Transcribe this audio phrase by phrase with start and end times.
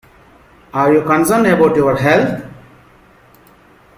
[0.73, 2.41] Are you concerned about your health?